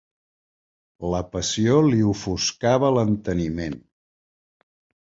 [1.15, 3.81] La passió li ofuscava l'enteniment.